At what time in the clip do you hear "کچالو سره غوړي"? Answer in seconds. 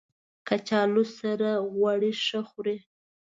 0.47-2.11